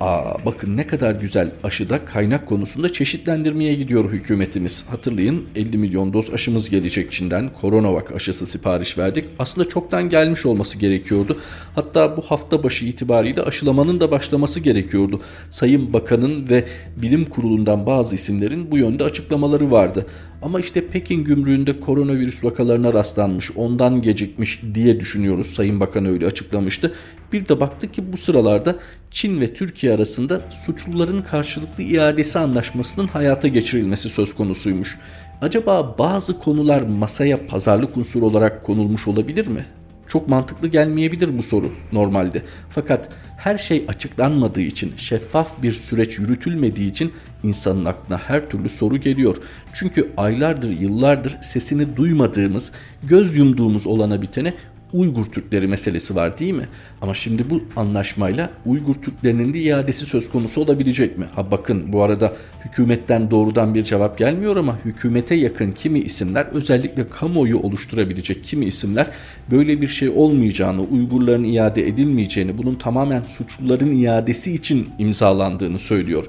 Aa 0.00 0.44
bakın 0.44 0.76
ne 0.76 0.86
kadar 0.86 1.14
güzel 1.14 1.50
aşıda 1.64 2.04
kaynak 2.04 2.46
konusunda 2.46 2.92
çeşitlendirmeye 2.92 3.74
gidiyor 3.74 4.10
hükümetimiz. 4.10 4.84
Hatırlayın 4.88 5.44
50 5.54 5.78
milyon 5.78 6.12
doz 6.12 6.34
aşımız 6.34 6.70
gelecek 6.70 7.12
Çin'den. 7.12 7.50
Coronavac 7.60 8.12
aşısı 8.14 8.46
sipariş 8.46 8.98
verdik. 8.98 9.24
Aslında 9.38 9.68
çoktan 9.68 10.10
gelmiş 10.10 10.46
olması 10.46 10.78
gerekiyordu. 10.78 11.38
Hatta 11.74 12.16
bu 12.16 12.22
hafta 12.22 12.62
başı 12.62 12.84
itibariyle 12.84 13.42
aşılamanın 13.42 14.00
da 14.00 14.10
başlaması 14.10 14.60
gerekiyordu. 14.60 15.20
Sayın 15.50 15.92
Bakan'ın 15.92 16.48
ve 16.48 16.64
bilim 16.96 17.24
kurulundan 17.24 17.86
bazı 17.86 18.14
isimlerin 18.14 18.70
bu 18.70 18.78
yönde 18.78 19.04
açıklamaları 19.04 19.70
vardı. 19.70 20.06
Ama 20.42 20.60
işte 20.60 20.88
Pekin 20.88 21.24
gümrüğünde 21.24 21.80
koronavirüs 21.80 22.44
vakalarına 22.44 22.94
rastlanmış, 22.94 23.50
ondan 23.56 24.02
gecikmiş 24.02 24.62
diye 24.74 25.00
düşünüyoruz. 25.00 25.46
Sayın 25.46 25.80
Bakan 25.80 26.04
öyle 26.04 26.26
açıklamıştı. 26.26 26.94
Bir 27.32 27.48
de 27.48 27.60
baktık 27.60 27.94
ki 27.94 28.12
bu 28.12 28.16
sıralarda 28.16 28.76
Çin 29.10 29.40
ve 29.40 29.54
Türkiye 29.54 29.94
arasında 29.94 30.40
suçluların 30.66 31.22
karşılıklı 31.22 31.82
iadesi 31.82 32.38
anlaşmasının 32.38 33.06
hayata 33.06 33.48
geçirilmesi 33.48 34.10
söz 34.10 34.34
konusuymuş. 34.34 34.98
Acaba 35.42 35.94
bazı 35.98 36.38
konular 36.38 36.82
masaya 36.82 37.46
pazarlık 37.46 37.96
unsuru 37.96 38.26
olarak 38.26 38.64
konulmuş 38.64 39.08
olabilir 39.08 39.46
mi? 39.46 39.64
Çok 40.08 40.28
mantıklı 40.28 40.68
gelmeyebilir 40.68 41.38
bu 41.38 41.42
soru 41.42 41.72
normalde. 41.92 42.42
Fakat 42.70 43.08
her 43.36 43.58
şey 43.58 43.84
açıklanmadığı 43.88 44.60
için, 44.60 44.92
şeffaf 44.96 45.62
bir 45.62 45.72
süreç 45.72 46.18
yürütülmediği 46.18 46.90
için 46.90 47.12
insanın 47.42 47.84
aklına 47.84 48.18
her 48.18 48.50
türlü 48.50 48.68
soru 48.68 48.96
geliyor. 48.96 49.36
Çünkü 49.74 50.12
aylardır, 50.16 50.70
yıllardır 50.70 51.36
sesini 51.42 51.96
duymadığımız, 51.96 52.72
göz 53.02 53.36
yumduğumuz 53.36 53.86
olana 53.86 54.22
bitene 54.22 54.54
Uygur 54.92 55.24
Türkleri 55.24 55.68
meselesi 55.68 56.16
var 56.16 56.38
değil 56.38 56.54
mi? 56.54 56.68
Ama 57.02 57.14
şimdi 57.14 57.50
bu 57.50 57.60
anlaşmayla 57.76 58.50
Uygur 58.66 58.94
Türklerinin 58.94 59.54
de 59.54 59.58
iadesi 59.58 60.06
söz 60.06 60.30
konusu 60.30 60.60
olabilecek 60.60 61.18
mi? 61.18 61.26
Ha 61.34 61.50
bakın 61.50 61.92
bu 61.92 62.02
arada 62.02 62.36
hükümetten 62.64 63.30
doğrudan 63.30 63.74
bir 63.74 63.84
cevap 63.84 64.18
gelmiyor 64.18 64.56
ama 64.56 64.78
hükümete 64.84 65.34
yakın 65.34 65.72
kimi 65.72 65.98
isimler 65.98 66.46
özellikle 66.46 67.08
kamuoyu 67.08 67.58
oluşturabilecek 67.58 68.44
kimi 68.44 68.64
isimler 68.64 69.06
böyle 69.50 69.80
bir 69.80 69.88
şey 69.88 70.08
olmayacağını, 70.08 70.82
Uygurların 70.82 71.44
iade 71.44 71.88
edilmeyeceğini, 71.88 72.58
bunun 72.58 72.74
tamamen 72.74 73.22
suçluların 73.22 73.92
iadesi 73.92 74.54
için 74.54 74.88
imzalandığını 74.98 75.78
söylüyor. 75.78 76.24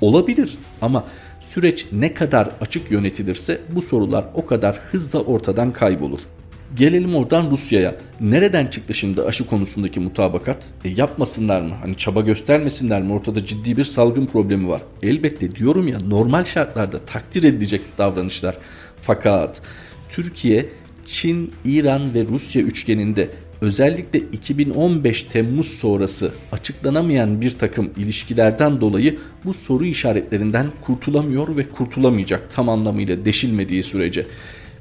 Olabilir 0.00 0.58
ama 0.82 1.04
süreç 1.40 1.86
ne 1.92 2.14
kadar 2.14 2.48
açık 2.60 2.90
yönetilirse 2.90 3.60
bu 3.74 3.82
sorular 3.82 4.24
o 4.34 4.46
kadar 4.46 4.80
hızla 4.90 5.20
ortadan 5.20 5.72
kaybolur. 5.72 6.20
Gelelim 6.74 7.14
oradan 7.14 7.50
Rusya'ya. 7.50 7.94
Nereden 8.20 8.66
çıktı 8.66 8.94
şimdi 8.94 9.22
aşı 9.22 9.46
konusundaki 9.46 10.00
mutabakat? 10.00 10.64
E 10.84 10.88
yapmasınlar 10.88 11.60
mı? 11.60 11.74
Hani 11.82 11.96
çaba 11.96 12.20
göstermesinler 12.20 13.02
mi? 13.02 13.12
Ortada 13.12 13.46
ciddi 13.46 13.76
bir 13.76 13.84
salgın 13.84 14.26
problemi 14.26 14.68
var. 14.68 14.82
Elbette 15.02 15.54
diyorum 15.54 15.88
ya 15.88 15.98
normal 16.00 16.44
şartlarda 16.44 16.98
takdir 16.98 17.42
edilecek 17.42 17.80
davranışlar. 17.98 18.56
Fakat 19.00 19.62
Türkiye, 20.08 20.68
Çin, 21.04 21.52
İran 21.64 22.14
ve 22.14 22.26
Rusya 22.28 22.62
üçgeninde 22.62 23.30
özellikle 23.60 24.18
2015 24.18 25.22
Temmuz 25.22 25.68
sonrası 25.68 26.32
açıklanamayan 26.52 27.40
bir 27.40 27.50
takım 27.50 27.90
ilişkilerden 27.96 28.80
dolayı 28.80 29.18
bu 29.44 29.54
soru 29.54 29.84
işaretlerinden 29.84 30.66
kurtulamıyor 30.86 31.56
ve 31.56 31.62
kurtulamayacak 31.62 32.54
tam 32.54 32.68
anlamıyla 32.68 33.24
deşilmediği 33.24 33.82
sürece. 33.82 34.26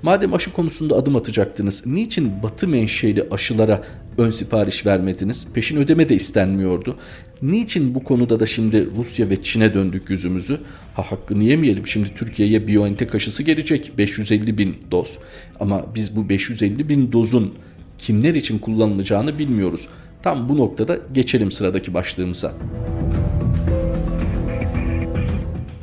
Madem 0.04 0.34
aşı 0.34 0.54
konusunda 0.54 0.96
adım 0.96 1.16
atacaktınız, 1.16 1.86
niçin 1.86 2.44
batı 2.44 2.68
menşeli 2.68 3.28
aşılara 3.32 3.84
ön 4.18 4.32
sipariş 4.32 4.86
vermediniz? 4.86 5.48
Peşin 5.54 5.78
ödeme 5.78 6.10
de 6.10 6.16
istenmiyordu. 6.16 6.96
Niçin 7.42 7.96
bu 7.96 8.04
konuda 8.04 8.40
da 8.40 8.46
şimdi 8.46 8.90
Rusya 8.98 9.30
ve 9.30 9.44
Çin'e 9.44 9.74
döndük 9.74 10.10
yüzümüzü? 10.10 10.60
Ha 10.94 11.12
hakkını 11.12 11.44
yemeyelim. 11.44 11.88
Şimdi 11.88 12.16
Türkiye'ye 12.16 12.68
BioNTech 12.68 13.16
aşısı 13.16 13.44
gelecek 13.44 13.92
550 13.98 14.58
bin 14.58 14.78
doz. 14.92 15.18
Ama 15.60 15.86
biz 15.96 16.16
bu 16.16 16.30
550 16.30 16.90
bin 16.90 17.12
dozun 17.12 17.54
kimler 17.98 18.36
için 18.36 18.60
kullanılacağını 18.60 19.40
bilmiyoruz. 19.40 19.88
Tam 20.24 20.50
bu 20.50 20.58
noktada 20.58 20.98
geçelim 21.14 21.52
sıradaki 21.52 21.94
başlığımıza. 21.94 22.54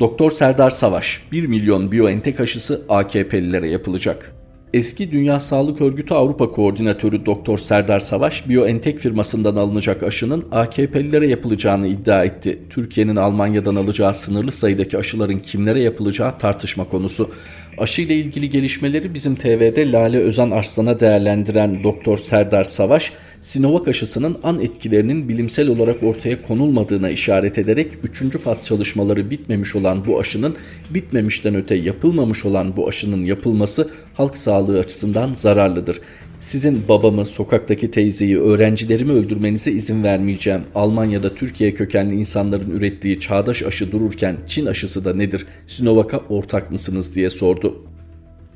Doktor 0.02 0.30
Serdar 0.30 0.70
Savaş 0.70 1.22
1 1.32 1.46
milyon 1.46 1.92
BioNTech 1.92 2.40
aşısı 2.40 2.82
AKP'lilere 2.88 3.68
yapılacak. 3.68 4.32
Eski 4.74 5.12
Dünya 5.12 5.40
Sağlık 5.40 5.80
Örgütü 5.80 6.14
Avrupa 6.14 6.50
Koordinatörü 6.50 7.26
Doktor 7.26 7.58
Serdar 7.58 7.98
Savaş, 7.98 8.48
BioNTech 8.48 8.98
firmasından 8.98 9.56
alınacak 9.56 10.02
aşının 10.02 10.44
AKP'lilere 10.52 11.26
yapılacağını 11.26 11.86
iddia 11.86 12.24
etti. 12.24 12.62
Türkiye'nin 12.70 13.16
Almanya'dan 13.16 13.76
alacağı 13.76 14.14
sınırlı 14.14 14.52
sayıdaki 14.52 14.98
aşıların 14.98 15.38
kimlere 15.38 15.80
yapılacağı 15.80 16.38
tartışma 16.38 16.84
konusu. 16.84 17.30
Aşı 17.78 18.02
ile 18.02 18.14
ilgili 18.14 18.50
gelişmeleri 18.50 19.14
bizim 19.14 19.34
TV'de 19.34 19.92
Lale 19.92 20.18
Özen 20.18 20.50
Arslan'a 20.50 21.00
değerlendiren 21.00 21.84
Doktor 21.84 22.18
Serdar 22.18 22.64
Savaş, 22.64 23.12
Sinovac 23.40 23.88
aşısının 23.88 24.38
an 24.42 24.60
etkilerinin 24.60 25.28
bilimsel 25.28 25.68
olarak 25.68 26.02
ortaya 26.02 26.42
konulmadığına 26.42 27.10
işaret 27.10 27.58
ederek 27.58 27.92
3. 28.02 28.38
faz 28.38 28.66
çalışmaları 28.66 29.30
bitmemiş 29.30 29.76
olan 29.76 30.06
bu 30.06 30.20
aşının 30.20 30.56
bitmemişten 30.90 31.54
öte 31.54 31.74
yapılmamış 31.74 32.44
olan 32.44 32.76
bu 32.76 32.88
aşının 32.88 33.24
yapılması 33.24 33.90
halk 34.14 34.36
sağlığı 34.36 34.78
açısından 34.78 35.34
zararlıdır. 35.34 36.00
Sizin 36.42 36.88
babamı, 36.88 37.26
sokaktaki 37.26 37.90
teyzeyi, 37.90 38.40
öğrencilerimi 38.40 39.12
öldürmenize 39.12 39.72
izin 39.72 40.04
vermeyeceğim. 40.04 40.62
Almanya'da 40.74 41.34
Türkiye 41.34 41.74
kökenli 41.74 42.14
insanların 42.14 42.70
ürettiği 42.70 43.20
çağdaş 43.20 43.62
aşı 43.62 43.92
dururken 43.92 44.36
Çin 44.46 44.66
aşısı 44.66 45.04
da 45.04 45.14
nedir? 45.14 45.46
Sinovac'a 45.66 46.20
ortak 46.28 46.70
mısınız 46.70 47.14
diye 47.14 47.30
sordu. 47.30 47.86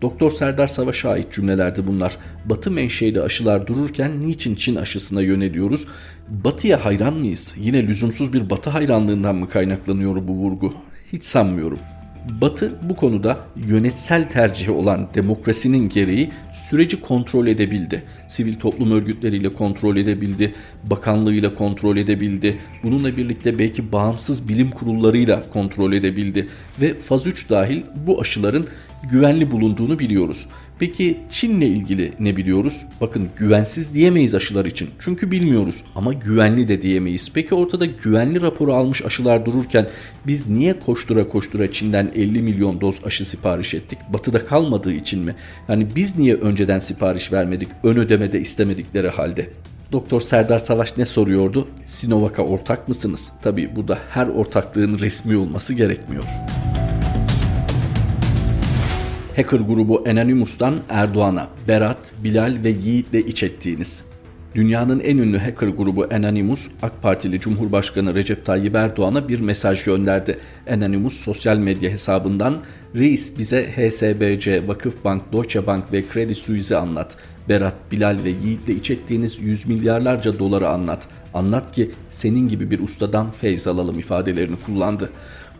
Doktor 0.03 0.31
Serdar 0.31 0.67
Savaş'a 0.67 1.11
ait 1.11 1.33
cümlelerdi 1.33 1.87
bunlar. 1.87 2.17
Batı 2.45 2.71
menşeli 2.71 3.21
aşılar 3.21 3.67
dururken 3.67 4.21
niçin 4.21 4.55
Çin 4.55 4.77
aşısına 4.77 5.23
yöneliyoruz? 5.23 5.87
Batıya 6.29 6.85
hayran 6.85 7.15
mıyız? 7.15 7.55
Yine 7.59 7.87
lüzumsuz 7.87 8.33
bir 8.33 8.51
batı 8.51 8.71
hayranlığından 8.71 9.37
mı 9.37 9.49
kaynaklanıyor 9.49 10.29
bu 10.29 10.33
vurgu? 10.33 10.75
Hiç 11.13 11.25
sanmıyorum. 11.25 11.79
Batı 12.27 12.73
bu 12.83 12.97
konuda 12.97 13.39
yönetsel 13.57 14.31
tercihi 14.31 14.71
olan 14.71 15.09
demokrasinin 15.15 15.89
gereği 15.89 16.31
süreci 16.53 17.01
kontrol 17.01 17.47
edebildi. 17.47 18.03
Sivil 18.29 18.55
toplum 18.59 18.93
örgütleriyle 18.93 19.53
kontrol 19.53 19.97
edebildi, 19.97 20.55
bakanlığıyla 20.85 21.55
kontrol 21.55 21.97
edebildi. 21.97 22.57
Bununla 22.83 23.17
birlikte 23.17 23.59
belki 23.59 23.93
bağımsız 23.93 24.49
bilim 24.49 24.71
kurullarıyla 24.71 25.43
kontrol 25.53 25.93
edebildi 25.93 26.49
ve 26.81 26.95
faz 26.95 27.27
3 27.27 27.51
dahil 27.51 27.83
bu 28.07 28.21
aşıların 28.21 28.67
güvenli 29.11 29.51
bulunduğunu 29.51 29.99
biliyoruz. 29.99 30.47
Peki 30.79 31.17
Çin'le 31.31 31.61
ilgili 31.61 32.13
ne 32.21 32.37
biliyoruz? 32.37 32.83
Bakın 33.01 33.29
güvensiz 33.37 33.95
diyemeyiz 33.95 34.35
aşılar 34.35 34.65
için. 34.65 34.91
Çünkü 34.99 35.31
bilmiyoruz 35.31 35.85
ama 35.95 36.13
güvenli 36.13 36.69
de 36.69 36.83
diyemeyiz. 36.83 37.31
Peki 37.35 37.55
ortada 37.55 37.87
güvenli 37.87 38.41
raporu 38.41 38.75
almış 38.75 39.05
aşılar 39.05 39.47
dururken 39.47 39.89
biz 40.27 40.49
niye 40.49 40.81
koştura 40.81 41.29
koştura 41.29 41.73
Çin'den 41.73 42.13
50 42.15 42.43
milyon 42.43 42.81
doz 42.81 42.97
aşı 43.05 43.25
sipariş 43.25 43.75
ettik? 43.75 43.99
Batıda 44.13 44.45
kalmadığı 44.45 44.93
için 44.93 45.21
mi? 45.21 45.33
Yani 45.69 45.89
biz 45.97 46.19
niye 46.19 46.35
önceden 46.35 46.79
sipariş 46.79 47.33
vermedik? 47.33 47.69
Ön 47.85 47.97
ödemede 47.97 48.41
istemedikleri 48.41 49.09
halde. 49.09 49.51
Doktor 49.93 50.21
Serdar 50.21 50.59
Savaş 50.59 50.97
ne 50.97 51.05
soruyordu? 51.05 51.69
Sinovac'a 51.87 52.43
ortak 52.43 52.89
mısınız? 52.89 53.33
Tabii 53.43 53.77
burada 53.77 53.99
her 54.11 54.27
ortaklığın 54.27 54.99
resmi 54.99 55.37
olması 55.37 55.75
gerekmiyor. 55.75 56.25
Hacker 59.37 59.61
grubu 59.61 60.05
Anonymous'tan 60.09 60.79
Erdoğan'a, 60.89 61.49
Berat, 61.69 62.13
Bilal 62.25 62.57
ve 62.65 62.69
Yiğit'le 62.69 63.29
iç 63.29 63.43
ettiğiniz. 63.43 64.05
Dünyanın 64.55 65.01
en 65.01 65.19
ünlü 65.19 65.39
hacker 65.39 65.69
grubu 65.69 66.07
Anonymous, 66.15 66.69
AK 66.83 67.03
Partili 67.03 67.41
Cumhurbaşkanı 67.41 68.15
Recep 68.15 68.45
Tayyip 68.45 68.75
Erdoğan'a 68.75 69.29
bir 69.29 69.41
mesaj 69.41 69.85
gönderdi. 69.85 70.39
Anonymous 70.71 71.15
sosyal 71.15 71.57
medya 71.57 71.91
hesabından 71.91 72.59
Reis 72.95 73.39
bize 73.39 73.63
HSBC, 73.63 74.69
Vakıfbank, 74.69 75.33
Deutsche 75.33 75.67
Bank 75.67 75.93
ve 75.93 76.05
Credit 76.13 76.37
Suisse'i 76.37 76.79
anlat. 76.79 77.17
Berat, 77.49 77.75
Bilal 77.93 78.19
ve 78.25 78.29
Yiğit'le 78.29 78.69
iç 78.69 78.91
ettiğiniz 78.91 79.41
yüz 79.41 79.67
milyarlarca 79.67 80.39
doları 80.39 80.69
anlat. 80.69 81.09
Anlat 81.35 81.73
ki 81.73 81.91
senin 82.09 82.49
gibi 82.49 82.71
bir 82.71 82.81
ustadan 82.81 83.31
feyz 83.31 83.67
alalım 83.67 83.99
ifadelerini 83.99 84.57
kullandı. 84.67 85.11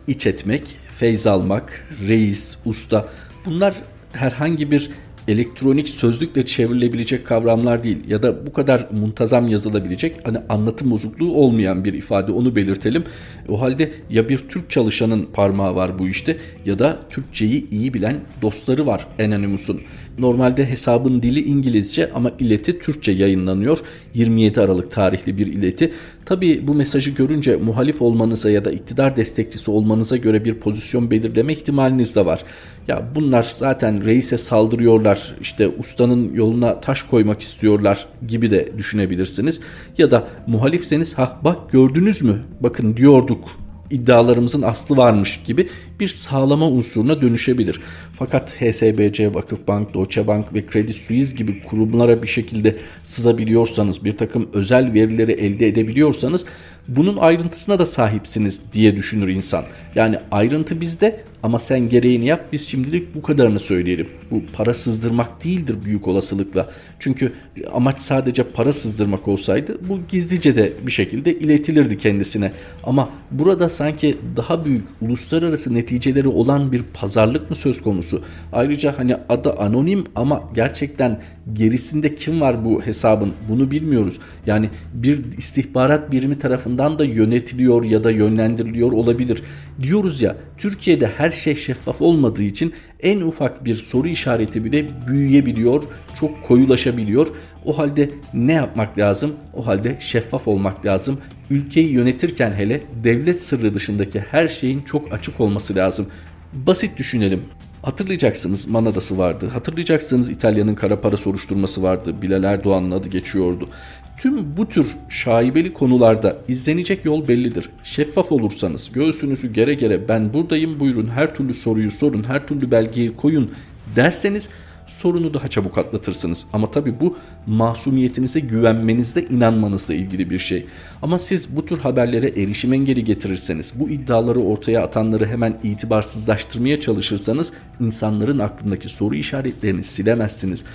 İç 0.07 0.27
etmek, 0.27 0.77
feyz 0.97 1.27
almak, 1.27 1.87
reis, 2.07 2.57
usta 2.65 3.07
bunlar 3.47 3.75
herhangi 4.13 4.71
bir 4.71 4.89
elektronik 5.27 5.89
sözlükle 5.89 6.45
çevrilebilecek 6.45 7.25
kavramlar 7.25 7.83
değil 7.83 7.97
ya 8.07 8.23
da 8.23 8.47
bu 8.47 8.53
kadar 8.53 8.87
muntazam 8.91 9.47
yazılabilecek 9.47 10.15
hani 10.23 10.37
anlatım 10.49 10.91
bozukluğu 10.91 11.33
olmayan 11.33 11.85
bir 11.85 11.93
ifade 11.93 12.31
onu 12.31 12.55
belirtelim. 12.55 13.03
O 13.49 13.61
halde 13.61 13.91
ya 14.09 14.29
bir 14.29 14.37
Türk 14.37 14.69
çalışanın 14.69 15.27
parmağı 15.33 15.75
var 15.75 15.99
bu 15.99 16.07
işte 16.07 16.37
ya 16.65 16.79
da 16.79 16.99
Türkçeyi 17.09 17.69
iyi 17.69 17.93
bilen 17.93 18.19
dostları 18.41 18.85
var 18.85 19.07
Anonymous'un. 19.19 19.81
Normalde 20.19 20.69
hesabın 20.69 21.21
dili 21.21 21.43
İngilizce 21.43 22.11
ama 22.11 22.31
ileti 22.39 22.79
Türkçe 22.79 23.11
yayınlanıyor. 23.11 23.77
27 24.13 24.61
Aralık 24.61 24.91
tarihli 24.91 25.37
bir 25.37 25.47
ileti. 25.47 25.93
Tabi 26.27 26.67
bu 26.67 26.73
mesajı 26.73 27.11
görünce 27.11 27.55
muhalif 27.55 28.01
olmanıza 28.01 28.51
ya 28.51 28.65
da 28.65 28.71
iktidar 28.71 29.15
destekçisi 29.15 29.71
olmanıza 29.71 30.17
göre 30.17 30.45
bir 30.45 30.53
pozisyon 30.53 31.11
belirleme 31.11 31.53
ihtimaliniz 31.53 32.15
de 32.15 32.25
var. 32.25 32.43
Ya 32.87 33.07
bunlar 33.15 33.51
zaten 33.53 34.05
reise 34.05 34.37
saldırıyorlar 34.37 35.35
işte 35.41 35.67
ustanın 35.67 36.33
yoluna 36.33 36.81
taş 36.81 37.03
koymak 37.03 37.41
istiyorlar 37.41 38.07
gibi 38.27 38.51
de 38.51 38.77
düşünebilirsiniz. 38.77 39.59
Ya 39.97 40.11
da 40.11 40.27
muhalifseniz 40.47 41.17
ha 41.17 41.39
bak 41.43 41.71
gördünüz 41.71 42.21
mü 42.21 42.39
bakın 42.59 42.97
diyorduk 42.97 43.47
iddialarımızın 43.91 44.61
aslı 44.61 44.97
varmış 44.97 45.41
gibi 45.45 45.69
bir 45.99 46.07
sağlama 46.07 46.67
unsuruna 46.69 47.21
dönüşebilir. 47.21 47.81
Fakat 48.13 48.61
HSBC, 48.61 49.33
Vakıfbank, 49.33 49.93
Deutsche 49.93 50.27
Bank 50.27 50.53
ve 50.53 50.63
Credit 50.71 50.95
Suisse 50.95 51.35
gibi 51.35 51.63
kurumlara 51.63 52.23
bir 52.23 52.27
şekilde 52.27 52.75
sızabiliyorsanız, 53.03 54.05
bir 54.05 54.17
takım 54.17 54.49
özel 54.53 54.93
verileri 54.93 55.31
elde 55.31 55.67
edebiliyorsanız 55.67 56.45
bunun 56.87 57.17
ayrıntısına 57.17 57.79
da 57.79 57.85
sahipsiniz 57.85 58.61
diye 58.73 58.95
düşünür 58.95 59.27
insan. 59.27 59.65
Yani 59.95 60.19
ayrıntı 60.31 60.81
bizde 60.81 61.23
ama 61.47 61.59
sen 61.59 61.89
gereğini 61.89 62.25
yap 62.25 62.45
biz 62.51 62.67
şimdilik 62.67 63.15
bu 63.15 63.21
kadarını 63.21 63.59
söyleyelim. 63.59 64.07
Bu 64.31 64.41
para 64.53 64.73
sızdırmak 64.73 65.43
değildir 65.43 65.75
büyük 65.85 66.07
olasılıkla. 66.07 66.69
Çünkü 66.99 67.33
amaç 67.73 68.01
sadece 68.01 68.43
para 68.43 68.73
sızdırmak 68.73 69.27
olsaydı 69.27 69.77
bu 69.89 69.99
gizlice 70.09 70.55
de 70.55 70.73
bir 70.85 70.91
şekilde 70.91 71.39
iletilirdi 71.39 71.97
kendisine. 71.97 72.51
Ama 72.83 73.09
burada 73.31 73.69
sanki 73.69 74.17
daha 74.35 74.65
büyük 74.65 74.83
uluslararası 75.01 75.73
neticeleri 75.73 76.27
olan 76.27 76.71
bir 76.71 76.83
pazarlık 76.83 77.49
mı 77.49 77.55
söz 77.55 77.81
konusu? 77.81 78.21
Ayrıca 78.53 78.99
hani 78.99 79.15
adı 79.29 79.53
anonim 79.53 80.03
ama 80.15 80.43
gerçekten 80.55 81.19
gerisinde 81.53 82.15
kim 82.15 82.41
var 82.41 82.65
bu 82.65 82.81
hesabın 82.81 83.33
bunu 83.49 83.71
bilmiyoruz. 83.71 84.19
Yani 84.45 84.69
bir 84.93 85.37
istihbarat 85.37 86.11
birimi 86.11 86.39
tarafından 86.39 86.99
da 86.99 87.05
yönetiliyor 87.05 87.83
ya 87.83 88.03
da 88.03 88.11
yönlendiriliyor 88.11 88.91
olabilir. 88.91 89.43
Diyoruz 89.81 90.21
ya 90.21 90.35
Türkiye'de 90.57 91.07
her 91.07 91.31
şey 91.37 91.55
şeffaf 91.55 92.01
olmadığı 92.01 92.43
için 92.43 92.73
en 92.99 93.21
ufak 93.21 93.65
bir 93.65 93.75
soru 93.75 94.07
işareti 94.07 94.65
bile 94.65 95.07
büyüyebiliyor, 95.07 95.83
çok 96.19 96.43
koyulaşabiliyor. 96.43 97.27
O 97.65 97.77
halde 97.77 98.09
ne 98.33 98.53
yapmak 98.53 98.97
lazım? 98.97 99.35
O 99.53 99.67
halde 99.67 99.97
şeffaf 99.99 100.47
olmak 100.47 100.85
lazım. 100.85 101.19
Ülkeyi 101.49 101.91
yönetirken 101.91 102.51
hele 102.51 102.81
devlet 103.03 103.41
sırrı 103.41 103.73
dışındaki 103.73 104.19
her 104.19 104.47
şeyin 104.47 104.81
çok 104.81 105.13
açık 105.13 105.41
olması 105.41 105.75
lazım. 105.75 106.07
Basit 106.53 106.97
düşünelim. 106.97 107.43
Hatırlayacaksınız 107.87 108.67
Manadası 108.67 109.17
vardı. 109.17 109.47
Hatırlayacaksınız 109.47 110.29
İtalya'nın 110.29 110.75
kara 110.75 111.01
para 111.01 111.17
soruşturması 111.17 111.83
vardı. 111.83 112.21
Bilal 112.21 112.43
Erdoğan'ın 112.43 112.91
adı 112.91 113.07
geçiyordu. 113.07 113.69
Tüm 114.17 114.57
bu 114.57 114.69
tür 114.69 114.87
şaibeli 115.09 115.73
konularda 115.73 116.37
izlenecek 116.47 117.05
yol 117.05 117.27
bellidir. 117.27 117.69
Şeffaf 117.83 118.31
olursanız 118.31 118.91
göğsünüzü 118.91 119.53
gere 119.53 119.73
gere 119.73 120.07
ben 120.07 120.33
buradayım 120.33 120.79
buyurun 120.79 121.07
her 121.07 121.35
türlü 121.35 121.53
soruyu 121.53 121.91
sorun 121.91 122.23
her 122.23 122.47
türlü 122.47 122.71
belgeyi 122.71 123.15
koyun 123.15 123.51
derseniz 123.95 124.49
sorunu 124.87 125.33
daha 125.33 125.47
çabuk 125.47 125.77
atlatırsınız. 125.77 126.45
Ama 126.53 126.71
tabi 126.71 126.99
bu 126.99 127.17
masumiyetinize 127.47 128.39
güvenmenizde 128.39 129.25
inanmanızla 129.25 129.93
ilgili 129.93 130.29
bir 130.29 130.39
şey. 130.39 130.65
Ama 131.01 131.19
siz 131.19 131.55
bu 131.55 131.65
tür 131.65 131.77
haberlere 131.77 132.27
erişim 132.27 132.73
engeli 132.73 133.03
getirirseniz, 133.03 133.73
bu 133.75 133.89
iddiaları 133.89 134.39
ortaya 134.39 134.83
atanları 134.83 135.25
hemen 135.25 135.57
itibarsızlaştırmaya 135.63 136.79
çalışırsanız 136.79 137.53
insanların 137.79 138.39
aklındaki 138.39 138.89
soru 138.89 139.15
işaretlerini 139.15 139.83
silemezsiniz. 139.83 140.65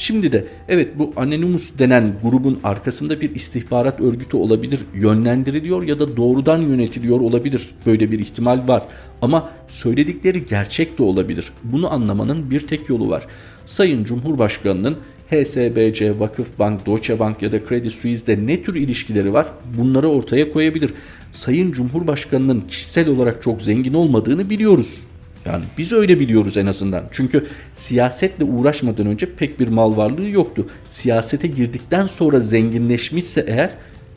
Şimdi 0.00 0.32
de 0.32 0.46
evet 0.68 0.98
bu 0.98 1.12
Anonymous 1.16 1.78
denen 1.78 2.12
grubun 2.22 2.60
arkasında 2.64 3.20
bir 3.20 3.34
istihbarat 3.34 4.00
örgütü 4.00 4.36
olabilir, 4.36 4.80
yönlendiriliyor 4.94 5.82
ya 5.82 5.98
da 5.98 6.16
doğrudan 6.16 6.60
yönetiliyor 6.60 7.20
olabilir. 7.20 7.70
Böyle 7.86 8.10
bir 8.10 8.18
ihtimal 8.18 8.68
var. 8.68 8.82
Ama 9.22 9.50
söyledikleri 9.68 10.46
gerçek 10.46 10.98
de 10.98 11.02
olabilir. 11.02 11.52
Bunu 11.64 11.92
anlamanın 11.92 12.50
bir 12.50 12.66
tek 12.66 12.88
yolu 12.88 13.08
var. 13.08 13.26
Sayın 13.70 14.04
Cumhurbaşkanı'nın 14.04 14.96
HSBC, 15.30 16.20
Vakıfbank, 16.20 16.86
Deutsche 16.86 17.18
Bank 17.18 17.42
ya 17.42 17.52
da 17.52 17.68
Credit 17.68 17.92
Suisse'de 17.92 18.46
ne 18.46 18.62
tür 18.62 18.74
ilişkileri 18.74 19.32
var 19.32 19.46
bunları 19.78 20.08
ortaya 20.08 20.52
koyabilir. 20.52 20.94
Sayın 21.32 21.72
Cumhurbaşkanı'nın 21.72 22.60
kişisel 22.60 23.08
olarak 23.08 23.42
çok 23.42 23.62
zengin 23.62 23.94
olmadığını 23.94 24.50
biliyoruz. 24.50 25.00
Yani 25.46 25.64
biz 25.78 25.92
öyle 25.92 26.20
biliyoruz 26.20 26.56
en 26.56 26.66
azından. 26.66 27.04
Çünkü 27.10 27.46
siyasetle 27.74 28.44
uğraşmadan 28.44 29.06
önce 29.06 29.34
pek 29.34 29.60
bir 29.60 29.68
mal 29.68 29.96
varlığı 29.96 30.28
yoktu. 30.28 30.66
Siyasete 30.88 31.48
girdikten 31.48 32.06
sonra 32.06 32.40
zenginleşmişse 32.40 33.44
eğer 33.48 33.70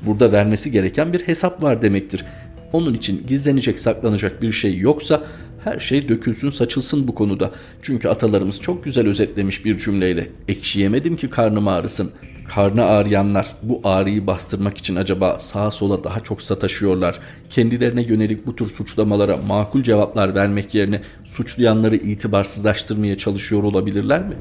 burada 0.06 0.32
vermesi 0.32 0.72
gereken 0.72 1.14
bir 1.14 1.20
hesap 1.20 1.64
var 1.64 1.82
demektir. 1.82 2.26
Onun 2.74 2.94
için 2.94 3.24
gizlenecek 3.28 3.80
saklanacak 3.80 4.42
bir 4.42 4.52
şey 4.52 4.78
yoksa 4.78 5.24
her 5.64 5.80
şey 5.80 6.10
dökülsün 6.10 6.50
saçılsın 6.50 7.08
bu 7.08 7.16
konuda. 7.16 7.52
Çünkü 7.82 8.08
atalarımız 8.08 8.62
çok 8.62 8.84
güzel 8.84 9.08
özetlemiş 9.08 9.66
bir 9.66 9.78
cümleyle. 9.78 10.28
Ekşi 10.48 10.80
yemedim 10.80 11.16
ki 11.16 11.30
karnım 11.30 11.68
ağrısın. 11.68 12.12
Karnı 12.48 12.86
ağrıyanlar 12.86 13.48
bu 13.64 13.82
ağrıyı 13.84 14.28
bastırmak 14.28 14.78
için 14.78 14.96
acaba 14.96 15.40
sağa 15.40 15.72
sola 15.72 16.04
daha 16.04 16.20
çok 16.20 16.42
sataşıyorlar. 16.42 17.20
Kendilerine 17.50 18.02
yönelik 18.04 18.48
bu 18.48 18.56
tür 18.56 18.66
suçlamalara 18.66 19.38
makul 19.38 19.84
cevaplar 19.84 20.36
vermek 20.36 20.76
yerine 20.76 21.02
suçlayanları 21.26 21.96
itibarsızlaştırmaya 21.96 23.18
çalışıyor 23.18 23.64
olabilirler 23.64 24.22
mi? 24.24 24.36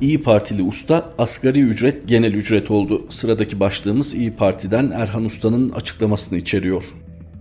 İyi 0.00 0.22
Partili 0.22 0.62
usta 0.62 1.12
asgari 1.18 1.60
ücret 1.60 2.08
genel 2.08 2.34
ücret 2.34 2.70
oldu. 2.70 3.06
Sıradaki 3.10 3.60
başlığımız 3.60 4.14
İyi 4.14 4.32
Parti'den 4.32 4.90
Erhan 4.90 5.24
Usta'nın 5.24 5.70
açıklamasını 5.70 6.38
içeriyor. 6.38 6.84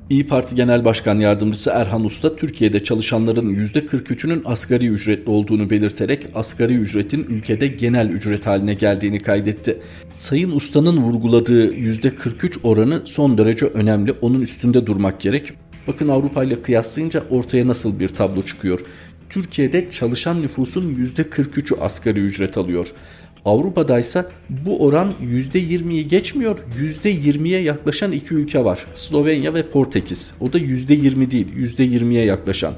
İyi 0.10 0.28
Parti 0.28 0.56
Genel 0.56 0.86
Başkan 0.86 1.20
Yardımcısı 1.20 1.70
Erhan 1.70 2.06
Usta 2.06 2.36
Türkiye'de 2.36 2.84
çalışanların 2.84 3.56
%43'ünün 3.56 4.42
asgari 4.46 4.88
ücretli 4.88 5.30
olduğunu 5.30 5.70
belirterek 5.70 6.28
asgari 6.36 6.74
ücretin 6.74 7.24
ülkede 7.24 7.68
genel 7.68 8.10
ücret 8.10 8.48
haline 8.48 8.74
geldiğini 8.74 9.20
kaydetti. 9.20 9.78
Sayın 10.12 10.52
Usta'nın 10.52 10.98
vurguladığı 10.98 11.74
%43 11.74 12.60
oranı 12.64 13.02
son 13.06 13.38
derece 13.38 13.66
önemli. 13.66 14.12
Onun 14.12 14.42
üstünde 14.42 14.86
durmak 14.88 15.22
gerek. 15.22 15.54
Bakın 15.88 16.08
Avrupa 16.08 16.44
ile 16.44 16.62
kıyaslayınca 16.62 17.24
ortaya 17.30 17.68
nasıl 17.68 18.00
bir 18.00 18.08
tablo 18.08 18.42
çıkıyor. 18.42 18.80
Türkiye'de 19.30 19.90
çalışan 19.90 20.42
nüfusun 20.42 20.96
%43'ü 20.96 21.80
asgari 21.80 22.20
ücret 22.20 22.58
alıyor. 22.58 22.88
Avrupa'da 23.48 24.00
ise 24.00 24.26
bu 24.50 24.86
oran 24.86 25.14
%20'yi 25.22 26.08
geçmiyor. 26.08 26.60
%20'ye 27.04 27.62
yaklaşan 27.62 28.12
iki 28.12 28.34
ülke 28.34 28.66
var. 28.66 28.86
Slovenya 28.94 29.54
ve 29.54 29.70
Portekiz. 29.70 30.34
O 30.40 30.54
da 30.54 30.60
%20 30.60 31.32
değil, 31.32 31.48
%20'ye 31.56 32.26
yaklaşan. 32.26 32.74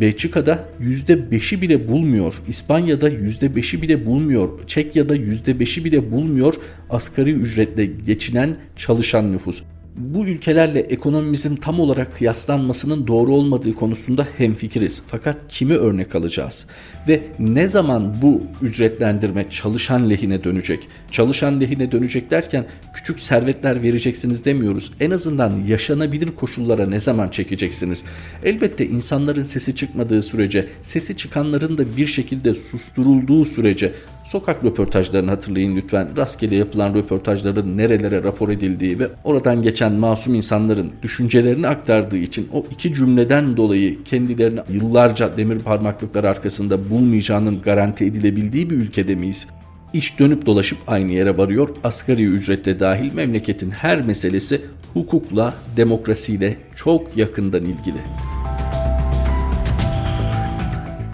Belçika'da 0.00 0.68
%5'i 0.80 1.62
bile 1.62 1.88
bulmuyor. 1.88 2.34
İspanya'da 2.48 3.10
%5'i 3.10 3.82
bile 3.82 4.06
bulmuyor. 4.06 4.48
Çekya'da 4.66 5.16
%5'i 5.16 5.84
bile 5.84 6.10
bulmuyor 6.10 6.54
asgari 6.90 7.30
ücretle 7.30 7.86
geçinen 7.86 8.56
çalışan 8.76 9.32
nüfus 9.32 9.62
bu 9.96 10.26
ülkelerle 10.26 10.80
ekonomimizin 10.80 11.56
tam 11.56 11.80
olarak 11.80 12.16
kıyaslanmasının 12.16 13.06
doğru 13.06 13.34
olmadığı 13.34 13.74
konusunda 13.74 14.26
hemfikiriz. 14.38 15.02
Fakat 15.06 15.36
kimi 15.48 15.74
örnek 15.74 16.14
alacağız? 16.14 16.66
Ve 17.08 17.22
ne 17.38 17.68
zaman 17.68 18.22
bu 18.22 18.42
ücretlendirme 18.62 19.50
çalışan 19.50 20.10
lehine 20.10 20.44
dönecek? 20.44 20.88
Çalışan 21.10 21.60
lehine 21.60 21.92
dönecek 21.92 22.30
derken 22.30 22.66
küçük 22.94 23.20
servetler 23.20 23.84
vereceksiniz 23.84 24.44
demiyoruz. 24.44 24.92
En 25.00 25.10
azından 25.10 25.52
yaşanabilir 25.66 26.28
koşullara 26.28 26.86
ne 26.86 27.00
zaman 27.00 27.28
çekeceksiniz? 27.28 28.04
Elbette 28.44 28.86
insanların 28.86 29.42
sesi 29.42 29.76
çıkmadığı 29.76 30.22
sürece, 30.22 30.68
sesi 30.82 31.16
çıkanların 31.16 31.78
da 31.78 31.96
bir 31.96 32.06
şekilde 32.06 32.54
susturulduğu 32.54 33.44
sürece 33.44 33.92
Sokak 34.24 34.64
röportajlarını 34.64 35.30
hatırlayın 35.30 35.76
lütfen. 35.76 36.16
Rastgele 36.16 36.54
yapılan 36.54 36.94
röportajların 36.94 37.76
nerelere 37.76 38.22
rapor 38.22 38.48
edildiği 38.48 38.98
ve 38.98 39.08
oradan 39.24 39.62
geçen 39.62 39.92
masum 39.92 40.34
insanların 40.34 40.92
düşüncelerini 41.02 41.68
aktardığı 41.68 42.16
için 42.16 42.48
o 42.52 42.64
iki 42.70 42.94
cümleden 42.94 43.56
dolayı 43.56 44.04
kendilerini 44.04 44.60
yıllarca 44.70 45.36
demir 45.36 45.58
parmaklıklar 45.58 46.24
arkasında 46.24 46.90
bulmayacağının 46.90 47.62
garanti 47.62 48.04
edilebildiği 48.04 48.70
bir 48.70 48.76
ülkede 48.76 49.14
miyiz? 49.14 49.46
İş 49.92 50.18
dönüp 50.18 50.46
dolaşıp 50.46 50.78
aynı 50.86 51.12
yere 51.12 51.38
varıyor. 51.38 51.68
Asgari 51.84 52.24
ücrette 52.24 52.80
dahil 52.80 53.14
memleketin 53.14 53.70
her 53.70 54.02
meselesi 54.02 54.60
hukukla, 54.94 55.54
demokrasiyle 55.76 56.56
çok 56.76 57.16
yakından 57.16 57.62
ilgili. 57.62 58.31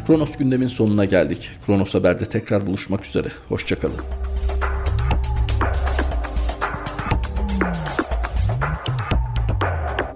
Kronos 0.09 0.37
gündemin 0.37 0.67
sonuna 0.67 1.05
geldik. 1.05 1.51
Kronos 1.67 1.95
Haber'de 1.95 2.25
tekrar 2.25 2.67
buluşmak 2.67 3.07
üzere. 3.07 3.29
Hoşçakalın. 3.49 3.97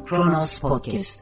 Kronos 0.06 0.58
Podcast 0.58 1.20